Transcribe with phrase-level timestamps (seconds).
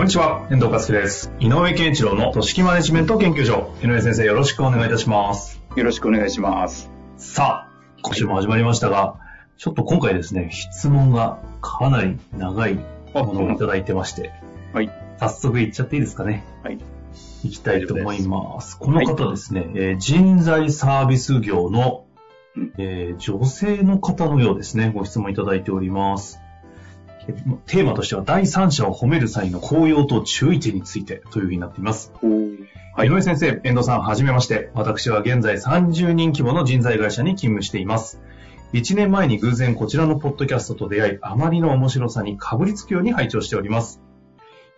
[0.00, 1.30] こんにちは、遠藤和樹です。
[1.40, 3.70] 井上健一郎の組織マネジメント研究所。
[3.82, 5.60] 井上先生、よろしくお願いいたします。
[5.76, 6.90] よろしくお願いします。
[7.18, 9.18] さあ、今週も始まりましたが、
[9.58, 12.76] ちょっと今回ですね、質問がかなり長い
[13.12, 14.32] ものをいただいてまして、
[14.72, 14.90] はい。
[15.18, 16.44] 早速いっちゃっていいですかね。
[16.62, 16.78] はい。
[17.44, 18.78] いきたいと思います。
[18.78, 22.06] この方ですね、えー人材サービス業の、
[22.56, 26.40] うんえー女性の方のようですね、ご質問いただいております。
[27.30, 32.12] えーテーマとしては、第三者を褒める際の効用と注意点についてというふうになっています。
[32.96, 34.70] はい井上先生、遠藤さん、はじめまして。
[34.74, 38.20] 私は現在30人規模の人材会社に勤務しています。
[38.72, 44.02] 1年前に偶然こちらのポッドキャストと出会い、あまりの面白さにかぶりつくように拝聴しております。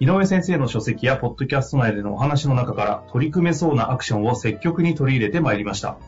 [0.01, 5.99] 井上先生の書籍やポッドキャスト内でのお話の中から取り組めそうなアクションを積極に取り入れてまいりました。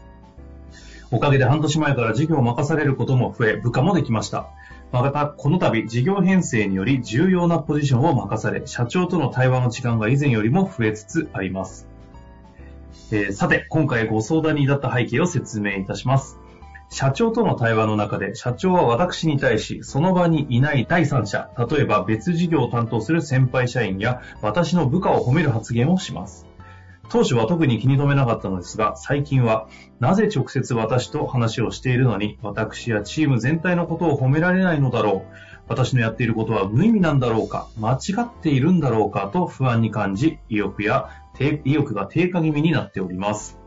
[1.11, 4.49] おかげで半年前から事業を任されることも増え、部下もできました。
[4.95, 11.89] また、この度、事業編成により重要なポジションを任され、社長との対話の時間が以前よりも増えつつあります。
[13.11, 16.39] えーさて、今回ご相談に至った背景を説明いたします。
[16.91, 26.47] 社長との対話の中で、社長は私に対し、その場にいない第三者、例えば別事業を担当する先輩社員や、私の部下を褒める発言をします。
[27.09, 29.69] 当初は特に気に留めなかったのですが、最近は、
[30.01, 35.35] なぜ直接私と話をしているのに、私やチーム全体のことを褒められないのだろう。
[35.69, 41.09] 私のやっていることは無意味なんだろうか、間違っているんだろうかと不安に感じ、意欲や
[41.65, 43.59] 意欲が低下気味になっております。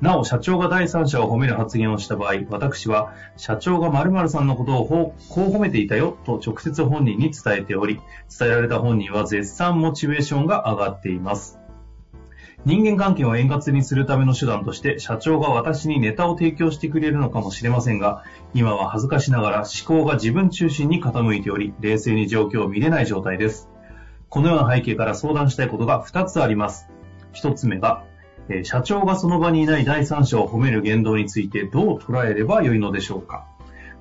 [0.00, 7.98] なお、社長が第三者を褒める発言をした場合、私は、社長が〇〇さんのことをこう褒めていたよと直接本人に伝えており、
[8.38, 11.58] 伝えられた本人は絶賛モチベーションが上がっています。
[12.66, 23.70] 人間関係を円滑にするための手段として、社長が私にネタを提供してくれるのかもしれませんが、今は恥ずかしながら思考が自分中心に傾いており、冷静に状況を見れない状態です。
[24.28, 26.90] このような背景から相談したいことが2つあります。
[27.34, 28.02] 1つ目が、
[28.48, 33.46] え社長がその場にいない第三者を褒める言動についてどう捉えればよいのでしょうか。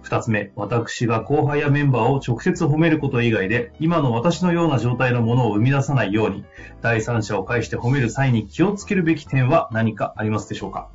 [0.05, 6.45] 2つ目、私が後輩やメンバーを直接褒めること以外で、今の私のような状態のものを生み出さないように、
[6.81, 10.89] 第三者を介して褒める際に気をつけるべき点は何かありますでしょうか？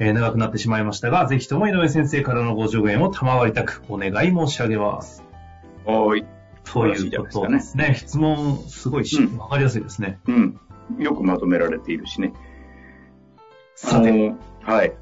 [0.00, 5.24] えー長くなってしまいましたが、ぜひとも井上先生からのご助言を賜りたくお願い申し上げます。
[5.84, 6.24] はい。
[6.62, 7.94] ということですね。
[7.96, 10.20] 質問、すごいし、うんわかりやすいですね。
[10.28, 10.60] うん。
[10.98, 12.32] よくまとめられているしね。
[13.74, 14.94] さて、はい。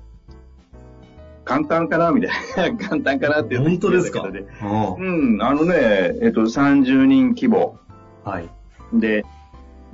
[1.47, 2.27] 簡単かなみた
[2.67, 2.77] いな。
[2.89, 4.23] 簡単かなっていう本当ですか？
[4.23, 5.43] うんうん。
[5.43, 5.75] あのね、
[6.21, 7.79] えっと、30人規模
[8.25, 8.49] はい。
[8.93, 9.25] で、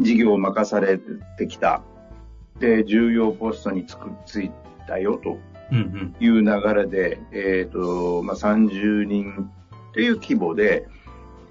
[0.01, 0.99] 事業を任され
[1.39, 1.83] てきた。
[2.59, 4.51] で、重要ポストにつく、つい
[4.89, 5.39] たよと
[5.71, 6.15] うんうん。
[6.21, 9.51] いう流れで、えっ、と、まあ、30人
[9.91, 10.89] っていう規模で、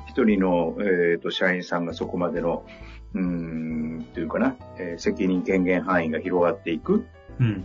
[0.07, 2.65] 一人の、えー、と社員さんがそこまでの、
[3.13, 7.05] うーん、というかな、えー責任権限範囲が広がっていく。
[7.39, 7.63] うん。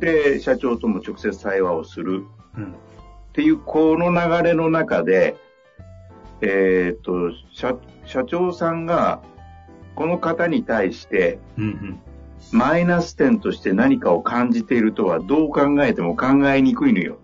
[0.00, 2.24] で、社長とも直接対話をする。
[2.56, 2.72] うん。
[2.72, 2.76] っ
[3.32, 5.36] ていう、この流れの中で、
[6.40, 9.20] えっ、と、社、社長さんが、
[9.94, 12.00] この方に対して、うんうん。
[12.52, 17.18] マイナス点として何かを感じているとは、どう考えても考えにくいのよ。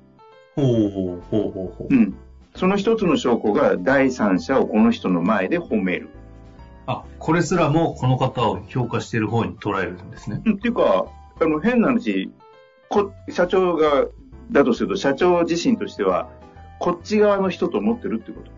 [0.57, 1.95] ほうほうほうほうほう。
[1.95, 2.17] うん。
[2.57, 6.09] その一つの証拠が、第三者をこの人の前で褒める。
[6.87, 10.43] あ、これすらもこの方を評価している方に捉えるんですね。
[10.45, 11.07] うんっていうか、
[11.41, 12.31] あの、変な話、
[12.89, 14.07] こ、社長が、
[14.51, 16.29] だとすると、社長自身としては、
[16.79, 18.51] こっち側の人と思ってるってこと？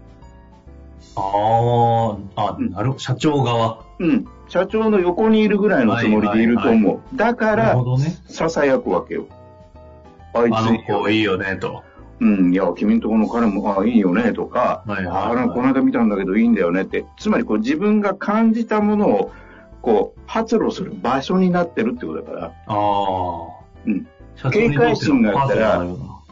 [2.37, 2.99] ああ、あ、うんなるほど。
[2.99, 3.85] 社長側。
[3.99, 4.27] うん。
[4.49, 6.73] 社長の横にいるぐらいのつもりでいると思う。
[6.73, 8.17] はいはいだからなるほ、どね。
[8.29, 9.27] 囁くわけよ。
[10.35, 11.83] あいあのついいよ子いいよね、と。
[12.21, 19.33] うん、いや、君んとこの彼も、あいいよね、とか、はいはいはいあこの間見たんだけどいいんだよねって、つまりこう自分が感じたものを、
[19.83, 22.77] こう、発露する場所になってるってことだから、ああ。
[23.87, 24.07] うん。
[24.53, 25.87] 警戒心があったら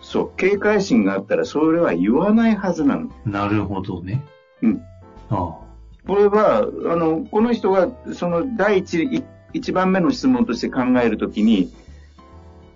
[0.05, 3.09] そう、警戒心があったら、それは言わないはずなの。
[3.27, 4.23] うななるほどね。
[4.63, 4.83] うん。
[5.31, 5.59] あ
[6.07, 9.25] これは、あの、この人が、その第一、い
[9.55, 11.73] 一番目の質問として考えるときに、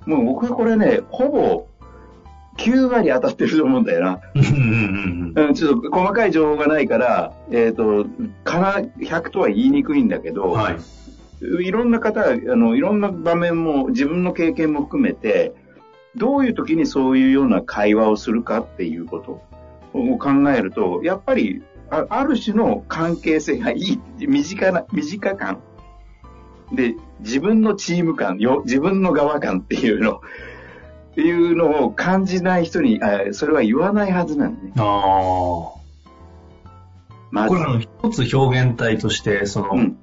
[0.07, 1.67] もう僕はこれね、ほぼ
[2.57, 4.21] 9割当たってると思うんだよな。
[4.35, 8.07] うんうんうんうん、ちょっと細かい情報がないから、えっ、と、
[8.43, 10.53] かな、100とは言いにくいんだけど、うん。
[10.53, 10.77] はい。
[11.41, 15.55] いろんな方、あの、いろんな場面も、自分の経験も含めて、
[16.17, 19.43] どういう時にそういうような会話をするかっていうこと
[19.93, 25.61] を考えると、やっぱり、あある種の関係性がいい、身近な、身近感。
[26.73, 30.21] で、自分のチーム感、よ自分の側感っていうの、っ
[31.15, 34.73] ていうのを感じない人に、あそれは言わないはずなんだね。
[34.77, 35.79] ああ。
[37.31, 39.99] まずこれあの、一つ表現体として、その、うん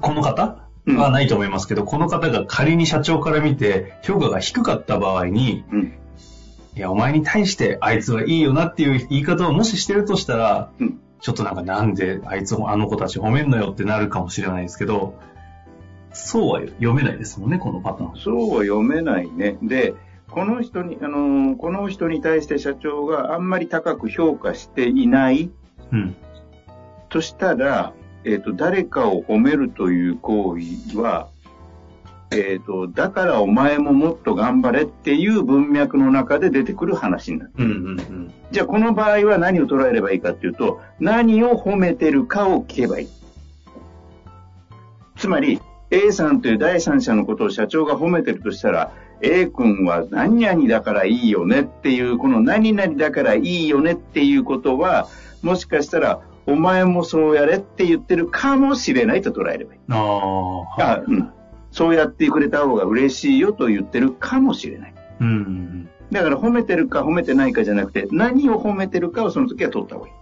[0.00, 0.68] この方？
[0.86, 5.92] うんはないと思いますけど、この方が仮に社長から見て評価が低かった場合に、うん
[6.76, 15.18] いや、お前に対してあいつはいいよなっていう言い方をもししてるとしたら、うんちょっとなんかなんであいつをあの子たち褒めんのよってなるかもしれないですけど、
[16.12, 18.16] そうは読めないですもんね、このパターン。
[18.20, 19.56] そうは読めないね。
[19.62, 19.94] で、
[20.30, 25.50] この人に、あのーこの人に対して社長があんまり高く評価していない
[25.92, 26.14] うん。
[27.08, 31.28] としたら、えっ、と、誰かを褒めるという行為は、
[32.30, 37.52] えっ、と、だからお前ももっと頑張れっていう文脈の中で出てくる話になる。
[37.58, 38.32] うんうんうん。
[38.50, 43.08] じゃあこの場合は何を捉えればいいかっていうと、何を褒めてるかを聞けばいい。
[45.16, 45.60] つまり、
[45.90, 48.90] A さんという第三者のことを社長が褒めてるとしたら、
[49.20, 55.08] A 君は何々だからいいよねっていう、この何々だからいいよねっていうことは、
[55.42, 59.80] もしかしたら、お前もそうやれって言ってるかもしれないと捉えればいい。
[59.88, 60.82] ああ、はい。
[60.82, 61.30] あうん、
[61.70, 64.94] そうやってくれた方が嬉しいよと言ってるかもしれない。
[65.20, 70.14] うんうんだから褒めてるか褒めてないかじゃなくて、何を褒めてるかをその時は取った方がいい。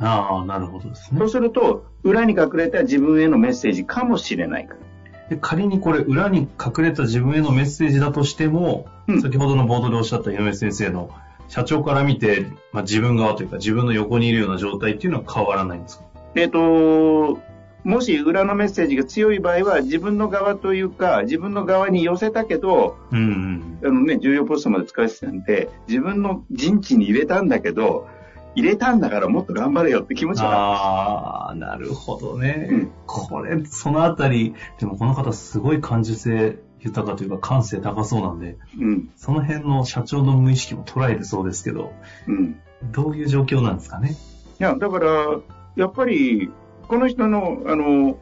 [0.00, 0.06] うん。
[0.06, 1.28] ああ、なるほどですねそう。
[1.28, 4.80] すると、裏に隠れた自分へのメッセージかもしれないから。
[5.28, 11.10] で仮にこれ裏に隠れた自分へのメッセージだとしても、うん先ほどのボードでおっしゃった井上先生の
[11.50, 16.04] 社長から見て、まあ、自分側というか自分の横にいるような状態っていうのは変わらないんですか？
[16.36, 17.38] えっ、と、
[17.82, 23.88] もし裏のメッセージが強い場合は、自分の側というか、自分の側に寄せたけど、うんうん。
[23.88, 28.06] あのね、重要ポストまで使わせてたんで、自分の陣地に入れたんだけど、
[28.54, 30.50] 入れたんだからもっと頑張れよって気持ちが。
[30.50, 32.68] ああ、なるほどね。
[32.70, 39.10] うんこれ、そのあたり、でもこの方すごい感受性豊かというか感性高そうなんで、うん。
[39.16, 41.92] その辺の社長の無意識も捉えてそうですけど、
[42.26, 42.60] うん。
[42.90, 44.16] どういう状況なんですかね？
[44.58, 45.40] いや、だから、
[45.76, 46.50] やっぱり、
[46.88, 48.18] この人の、あの、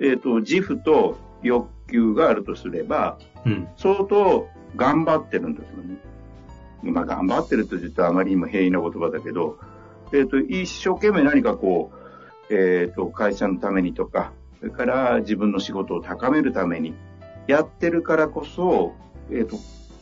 [0.00, 3.68] えっ、と、自負と欲求があるとすれば、うん。
[3.76, 5.98] 相当頑張ってるんですよね。
[6.82, 9.58] まあ、頑張ってると言うとあまりにも平易な言葉だけど、
[10.12, 11.92] えっ、と、一生懸命何かこ
[12.48, 16.94] う、えっ、と、会社のためにとか、それから自分の仕事を高めるために、
[17.46, 18.94] やってるからこそ、
[19.30, 19.56] えっ、と、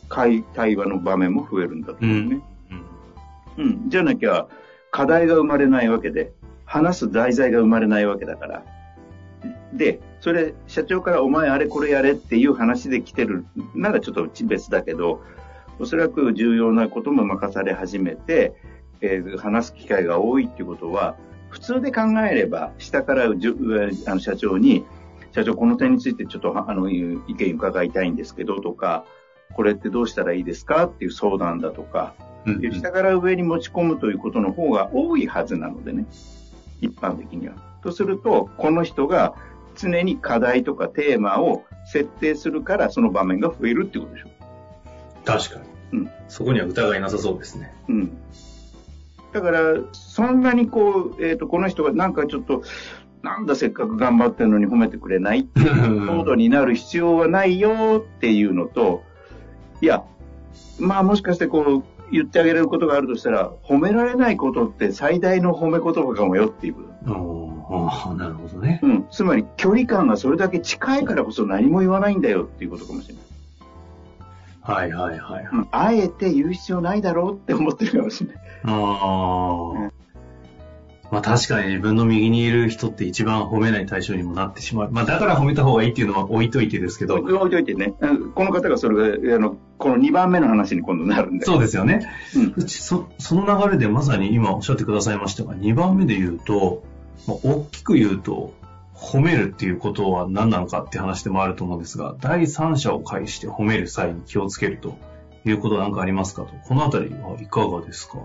[0.09, 2.41] 会、対話の場面も増えるんだと思うね。
[3.57, 3.65] うん。
[3.65, 3.89] うん。
[3.89, 4.47] じゃなきゃ、
[4.91, 6.33] 課題が生まれないわけで、
[6.65, 8.63] 話す題材が生まれないわけだから。
[9.73, 15.21] で、それ、社長からお前あれこれやれっていう話で来てるならちょっと別だけど、
[15.79, 18.53] おそらく重要なことも任され始めて、
[19.01, 21.15] えー話す機会が多いっていうことは、
[21.49, 24.85] 普通で考えれば、下からあの社長に、
[25.33, 29.05] 社長この点についてちょっとあの意見伺いたいんですけどとか、
[29.53, 32.13] これってどうしたらいいですかっていう相談だとか、
[32.45, 36.05] うんうん下から上に持ち込むということの方が多いはずなのでね、
[36.81, 37.53] 一般的には。
[37.83, 39.35] とすると、この人が
[39.75, 44.27] 常に課題とかテーマを設定するから、その場面が増えるってことでしょ。
[45.23, 45.59] 確か
[45.91, 45.99] に。
[45.99, 47.73] うんそこには疑いなさそうですね。
[47.89, 48.17] うん。
[49.33, 49.61] だから、
[49.91, 52.63] そんなにこう、えっ、と、この人がなんかちょっと、
[53.23, 59.03] なんだせっかく頑張ってるのに褒めてくれないっていうモードになる必要はないよっていうのと、
[59.81, 60.03] いや、
[60.79, 66.75] まあもしかしてこう、言ってあげれることがあるとしたら、褒められないことって最大の褒め言葉かもよっていう。
[67.07, 68.79] おーなるほどね。
[68.83, 69.05] うん。
[69.09, 73.23] つまり、距離感がそれだけ近いからこそ何も言わないんだよっていうことかもしれない。
[74.63, 75.49] はいはいはい。
[75.51, 75.67] うん。
[75.71, 78.37] あえて言う必要ないだろうって思ってるかもしれない。
[78.65, 79.90] ああ。
[81.11, 84.91] まあ確かに自分の右にいる人って一番褒めない対象にもなってしまう。
[84.91, 87.15] まあだから褒めた方がいいっていうのは置いといてですけど。
[87.15, 91.45] 置いといてね、うんこの方がそれが、あの、この2番目の話に今度なるんで。
[91.45, 92.07] そうですよね。
[92.35, 92.67] うん。
[92.67, 96.83] そその流れでまさに今おっしゃってくださいましたが、2番目で言うと、
[97.27, 98.53] まあ、大きく言うと、
[98.95, 104.95] 褒めるっていうことは何なのかって話でもあると思うんですが、第三者を介して褒める際に気をつけると
[105.43, 106.53] いうことは何かありますかと。
[106.67, 108.19] このあたりはいかがですか？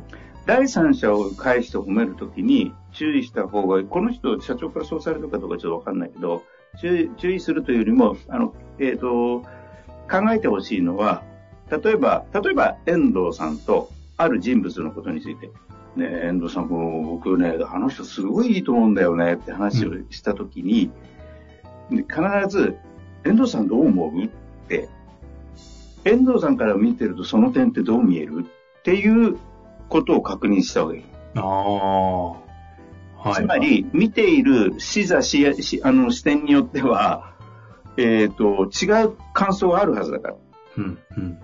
[0.47, 3.83] 第三者を介して褒めるときに注意した方が。
[3.83, 6.45] この人、社長からそうされるかどうかちょっとわかんないけど、
[6.81, 9.41] 注意注意するというよりも、あの、えっ、と、
[10.09, 11.25] 考えてほしいのは、
[11.69, 15.51] 例えば、例えば遠藤さんとある人物のことについて、
[15.97, 20.93] ね、遠藤さん、も僕ね、あの人すごいいいと思うんだよねって話をしたときに、
[21.91, 22.77] で必ず、
[23.25, 24.29] 遠藤さんどう思うっ
[24.69, 24.89] て、
[26.05, 28.47] 遠藤さんから見てるとその点ってどう見える
[28.79, 29.37] っていう
[29.89, 31.05] ことを確認した方がいい。
[31.37, 32.31] ああ。
[32.31, 33.35] はい。
[33.35, 37.35] つま、り、見ている視座視視あの視点によっては、
[37.97, 40.35] えっ、と、違う感想があるはずだから。
[40.79, 41.39] うん、うん。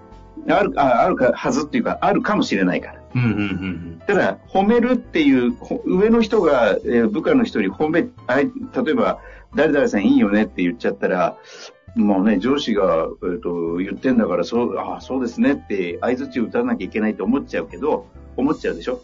[0.48, 3.00] ある、ああるか、はずっていうか、あるかもしれないから。
[3.14, 4.02] うん、うん、うん。
[4.06, 8.50] ただ、褒めるっていう、ほ上の人が、えー部下の人に褒め、あい
[8.84, 9.18] 例えば、
[9.54, 11.36] 誰々さんいいよねって言っちゃったら、
[11.94, 18.06] もうね、上司が、えー、と言ってんだから、そう、ああ、そうですねって、相づちを打たなきゃいけないと思っちゃうけど、
[18.36, 19.00] 思っちゃうでしょ？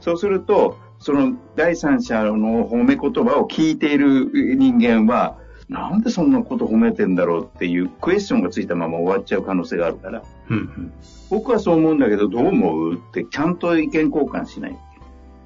[0.00, 5.38] そうすると、その第三者の褒め言葉を聞いている人間は、
[5.68, 10.92] なんでそんなこと褒めてんだろうっていうクエスチョンがついたまま終わっちゃう可能性があるから、うん、うん。
[11.30, 12.94] 僕はそう思うんだけど、どう思う？
[12.94, 14.78] ってちゃんと意見交換しない。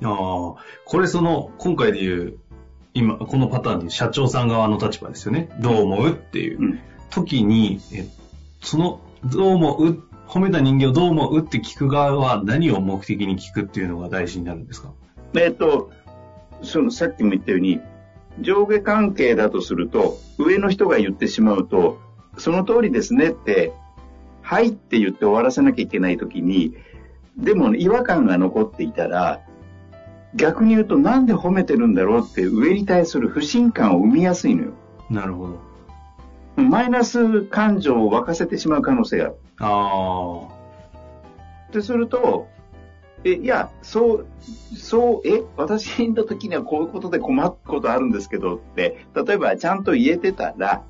[0.04, 0.54] ああ、
[0.84, 2.38] これその、今回で言う、
[2.98, 5.48] 今、このパターンで社長さん側の立場ですよね。
[5.60, 6.60] どう思うっていう。
[6.60, 6.80] うん。
[7.10, 8.06] 時に、え
[8.60, 14.92] その、どう思う、褒めた人間をどう思うって聞く側は何を目的に聞くっていうのが大事になるんですか？
[15.34, 15.90] えっと、
[16.62, 17.80] そのさっきも言ったように、
[18.40, 21.98] 上下関係だとすると、上の人が言ってしまうと、
[22.36, 23.72] その通りですねって、
[24.42, 26.74] はいって言って終わらせなきゃいけないときに、
[27.36, 29.42] でも、違和感が残っていたら、
[30.34, 34.72] 逆に言うとなんで褒めてるんだろうって上に対する不信感を生みやすいのよ。
[35.10, 36.62] なるほど。
[36.62, 39.36] マイナス感情を沸かせてしまう可能性がある。
[39.60, 40.48] あ
[41.68, 42.48] ってすると、
[43.24, 44.26] え、いや、そう、
[44.76, 50.84] そう、え、私の時にはこういうことで困ることあるんですけどって、例えばちゃんと言えてたら、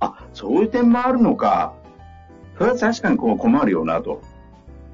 [0.00, 1.74] あ、そういう点もあるのか。
[2.58, 4.22] それは確かにこう困るよなと。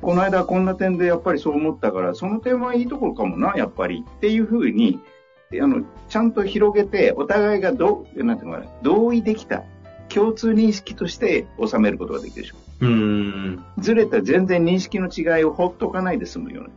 [0.02, 4.04] この間こんな点でやっぱりそう思ったから、その点はいいところかもな、やっぱり。
[4.08, 5.00] っていうふうに、
[5.60, 9.62] あの、ちゃんと広げて、お互いがどう、なんていうのかな、同意できた。
[10.08, 12.56] 共通認識として収めることができるでしょ。
[12.82, 12.84] あ。
[12.84, 13.64] うーん。
[13.78, 16.70] ずれた全然認識の違いをほっとかないで済むよね。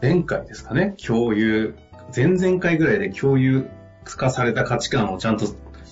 [0.00, 1.74] 前回ですかね、共有、
[2.14, 3.68] 前々回ぐらいで共有
[4.04, 5.46] 化された価値観をちゃんと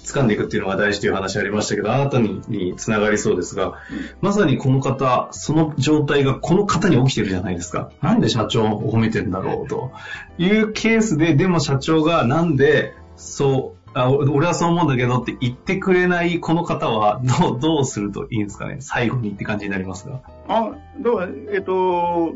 [0.04, 3.74] 掴んでいくっていうのが大事という話ありましたけど、あなたににつながりそうですが、
[4.20, 7.90] まさにこの方、その状態がこの方に起きてるじゃないですか。
[8.02, 9.92] なんで社長を褒めてんだろうと
[10.38, 18.76] いうケースで、でも社長がなんでそう、あお俺はそう思うんだけどって言ってくれないこの方はどう、どうするといいんですかね？
[18.80, 20.20] 最後にって感じになりますが。
[20.48, 22.34] あ、どう、えっ、と、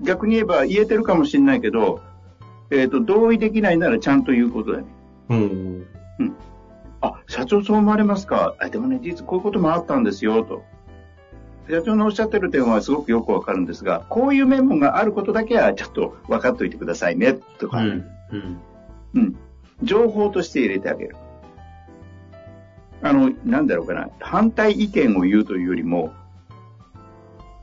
[0.00, 2.00] 逆に言えば言えてるかもしれないけど、
[2.70, 4.90] えっ、と、同意できないならちゃんと言うことだよね。
[5.28, 5.86] うん。
[6.20, 6.51] あ、
[7.42, 8.54] 社長そう思われますか？
[8.60, 10.62] あでもね、実はこういうこともあったんですよ、と。
[11.68, 18.04] 社長のおっしゃってる点はすごくよくわかるんですが、こういうメモがあることだけはちょっと分かっておいてくださいね、とか、うん。
[18.32, 18.60] うん。
[19.14, 19.36] うん。
[19.82, 21.16] 情報として入れてあげる。
[23.02, 24.08] あの、なんだろうかな。
[24.20, 26.12] 反対意見を言うというよりも、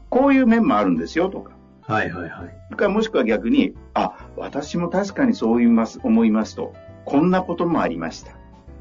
[0.10, 1.54] こういう面もあるんですよとか。
[1.84, 2.76] はいはいはい。
[2.76, 6.74] かもしくは逆に、あ、私も確かにそう言います、思いますと。
[7.06, 8.39] こんなこともありました。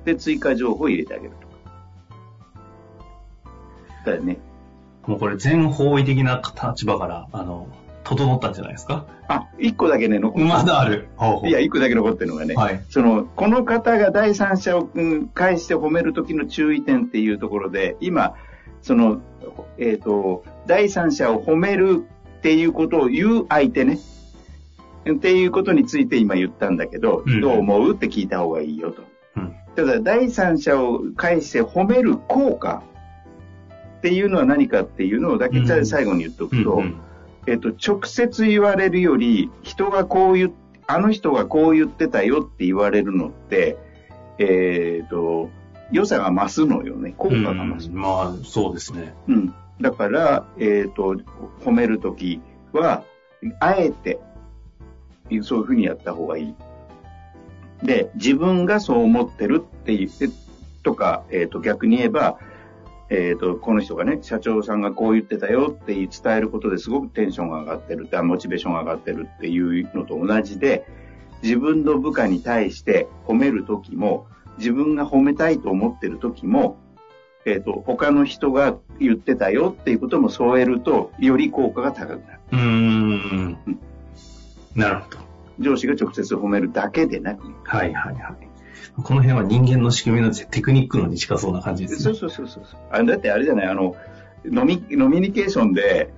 [0.08, 1.54] で、追加情報を入れてあげるとか。
[4.06, 4.38] だよね。
[5.06, 6.40] もうこれ全方位的な
[6.72, 7.68] 立場から、あの、
[8.04, 9.06] 整ったんじゃないですか？
[9.28, 11.08] あ、一個だけね、残っまだある。
[11.16, 12.82] ほうほういや、一個だけ残ってるのがね、はい。
[12.88, 18.34] その、この方が第三者を、うん介して褒めるときの注意点っていうところで、今、
[18.80, 19.20] その、
[19.76, 22.06] えっ、と、第三者を褒める
[22.38, 23.98] っていうことを言う相手ね、
[25.10, 27.94] っていうことについて今言ったんだけど、うんどう思う？
[27.94, 29.02] って聞いた方がいいよと。
[29.82, 29.86] うん。
[29.86, 32.82] ただ、第三者を介して褒める効果
[33.98, 37.00] っていうのは何かっていうのをだけじゃあ最後に言っておくと、うんうん
[37.48, 40.50] えっと、直接言われるより、人がこう言っ、
[40.86, 43.78] あの人がこう言ってたよって言われるのって、
[44.38, 45.48] えっと、
[45.90, 47.14] 良さが増すのよね。
[47.16, 47.88] 効果が増す。
[47.88, 49.14] うんまあ、そうですね。
[49.28, 49.54] うん。
[49.80, 51.16] だから、えっと、
[51.64, 52.40] 褒めるとき
[52.72, 53.02] は、
[53.60, 54.20] あえて、
[55.42, 56.54] そういうふうにやった方がいい。
[57.82, 60.28] で、自分がそう思ってるっていう、え
[60.82, 62.38] とか、えっと、逆に言えば、
[63.10, 70.86] えっ、と、この人がね、社長さんがこう言ってたよって伝えることですごくテンションが上がってる、モチベーションが上がってるっていうのと同じで、
[71.42, 74.26] 自分の部下に対して褒めるときも、
[74.58, 76.78] 自分が褒めたいと思ってるときも、
[77.46, 82.40] えっ、と、他の人が言ってたよっていうことも添えると、より効果が高くなる。
[82.52, 83.58] うーん。
[84.74, 85.27] なるほど。
[85.58, 88.48] 上司が直接褒めるだけでなく、はいはいはい。
[89.02, 92.14] この辺は人間の仕組みのテクニックのに近そうな感じですね。
[92.14, 92.80] そうそうそうそう。
[92.90, 93.96] あだってあれじゃない、あの、
[94.44, 96.12] 飲み、飲みニケーションで、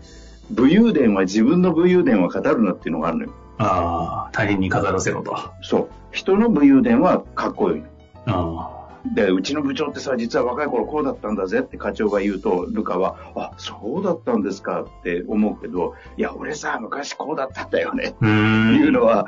[0.51, 3.31] 武勇伝は自分の武勇伝は語るなっていうのがあるのよ。
[3.59, 5.37] ああ、他人に語らせろと。
[5.63, 5.89] そう。
[6.11, 7.85] 人の武勇伝はかっこいいの。
[8.27, 8.80] あ
[9.15, 18.09] で、うちの部長ってさ、実は若い頃こうだったんだぜって課長が言うと、ルカは、あ、そうだったんですかって思うけど、いや、俺さ、昔こうだったんだよね。
[18.09, 19.27] っていうのは、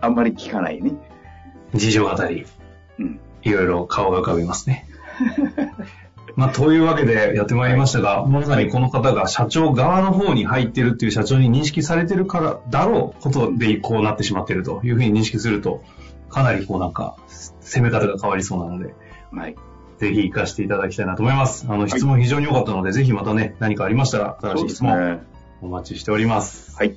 [0.00, 0.92] あんまり聞かないね。
[1.74, 2.46] 事情語り。
[2.98, 3.20] うん。
[3.42, 4.86] いろいろ顔が浮かびますね。
[6.36, 15.82] まあ、というわけでやってまいりましたが、まさにこの方が社長側の方に入ってるっていう社長に認識されてるからだろうことでこうなってしまってるというふうに認識すると、
[16.28, 17.16] かなりこうなんか
[17.60, 18.94] 攻め方が変わりそうなので、
[19.36, 19.56] はい。
[19.98, 21.66] ぜひ活かしていただきたいなと思います。
[21.68, 25.22] あの、質問非常に良かったので、ぜひまたね、何かありましたら、新しい質問ね。
[25.62, 26.76] お待ちしております。
[26.76, 26.96] はい。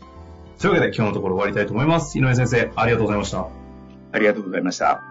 [0.60, 2.18] というわけで今日のところ終わりたいと思います。
[2.20, 3.48] 井上先生、ありがとうございました。
[4.12, 5.02] ありがとうございました。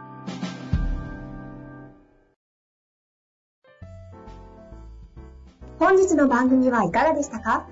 [5.78, 7.66] 本日の番組はいかがでしたか？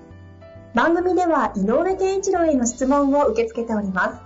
[0.73, 4.21] 番組では井上健一郎への質問を受け付けております。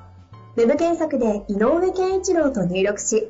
[0.56, 3.30] ウェブ検索で井上健一郎と入力し、